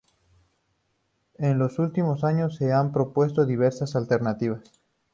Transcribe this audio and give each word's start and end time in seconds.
En 1.35 1.59
los 1.59 1.77
últimos 1.77 2.23
años 2.23 2.55
se 2.55 2.73
han 2.73 2.91
propuesto 2.91 3.45
diversas 3.45 3.95
alternativas. 3.95 4.63